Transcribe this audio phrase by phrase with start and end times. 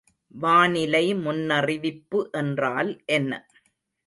[0.35, 3.31] வானிலை முன்னறிவிப்பு என்றால் என்ன?